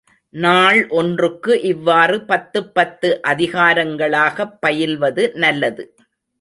[0.33, 5.85] நாள் ஒன்றுக்கு இவ்வாறு பத்துப் பத்து அதிகாரங்களாகப் பயில்வது நல்லது.